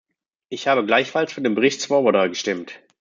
Ich 0.49 0.67
habe 0.67 0.83
gleichfalls 0.83 1.31
für 1.31 1.41
den 1.43 1.53
Bericht 1.53 1.79
Swoboda 1.79 2.25
gestimmt. 2.25 2.73